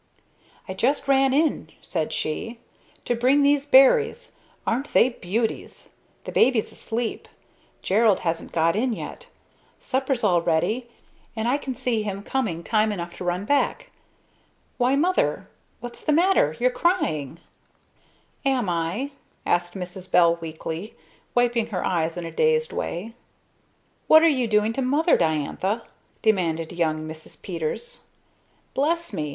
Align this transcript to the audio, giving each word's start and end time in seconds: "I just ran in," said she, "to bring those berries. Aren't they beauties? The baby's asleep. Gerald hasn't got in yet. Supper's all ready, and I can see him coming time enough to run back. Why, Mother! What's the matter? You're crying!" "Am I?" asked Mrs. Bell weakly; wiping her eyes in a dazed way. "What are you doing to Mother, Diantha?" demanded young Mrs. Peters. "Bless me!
"I 0.67 0.73
just 0.73 1.07
ran 1.07 1.31
in," 1.31 1.69
said 1.83 2.11
she, 2.11 2.59
"to 3.05 3.13
bring 3.13 3.43
those 3.43 3.67
berries. 3.67 4.35
Aren't 4.65 4.91
they 4.93 5.09
beauties? 5.09 5.89
The 6.23 6.31
baby's 6.31 6.71
asleep. 6.71 7.27
Gerald 7.83 8.21
hasn't 8.21 8.51
got 8.51 8.75
in 8.75 8.93
yet. 8.93 9.27
Supper's 9.79 10.23
all 10.23 10.41
ready, 10.41 10.89
and 11.35 11.47
I 11.47 11.59
can 11.59 11.75
see 11.75 12.01
him 12.01 12.23
coming 12.23 12.63
time 12.63 12.91
enough 12.91 13.13
to 13.17 13.23
run 13.23 13.45
back. 13.45 13.91
Why, 14.79 14.95
Mother! 14.95 15.47
What's 15.81 16.03
the 16.03 16.11
matter? 16.13 16.55
You're 16.59 16.71
crying!" 16.71 17.37
"Am 18.43 18.69
I?" 18.69 19.11
asked 19.45 19.75
Mrs. 19.75 20.11
Bell 20.11 20.35
weakly; 20.37 20.95
wiping 21.35 21.67
her 21.67 21.85
eyes 21.85 22.17
in 22.17 22.25
a 22.25 22.31
dazed 22.31 22.73
way. 22.73 23.13
"What 24.07 24.23
are 24.23 24.27
you 24.27 24.47
doing 24.47 24.73
to 24.73 24.81
Mother, 24.81 25.15
Diantha?" 25.15 25.83
demanded 26.23 26.71
young 26.71 27.07
Mrs. 27.07 27.39
Peters. 27.39 28.07
"Bless 28.73 29.13
me! 29.13 29.29